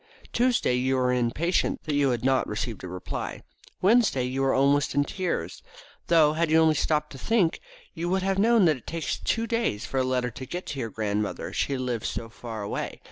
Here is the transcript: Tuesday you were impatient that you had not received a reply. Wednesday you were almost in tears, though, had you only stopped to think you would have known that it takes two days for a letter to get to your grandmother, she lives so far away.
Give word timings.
Tuesday 0.33 0.73
you 0.73 0.95
were 0.95 1.13
impatient 1.13 1.83
that 1.83 1.93
you 1.93 2.09
had 2.09 2.25
not 2.25 2.47
received 2.47 2.83
a 2.83 2.87
reply. 2.87 3.43
Wednesday 3.83 4.23
you 4.23 4.41
were 4.41 4.51
almost 4.51 4.95
in 4.95 5.03
tears, 5.03 5.61
though, 6.07 6.33
had 6.33 6.49
you 6.49 6.57
only 6.57 6.73
stopped 6.73 7.11
to 7.11 7.19
think 7.19 7.59
you 7.93 8.09
would 8.09 8.23
have 8.23 8.39
known 8.39 8.65
that 8.65 8.77
it 8.77 8.87
takes 8.87 9.19
two 9.19 9.45
days 9.45 9.85
for 9.85 9.99
a 9.99 10.03
letter 10.03 10.31
to 10.31 10.47
get 10.47 10.65
to 10.65 10.79
your 10.79 10.89
grandmother, 10.89 11.53
she 11.53 11.77
lives 11.77 12.07
so 12.09 12.29
far 12.29 12.63
away. 12.63 12.99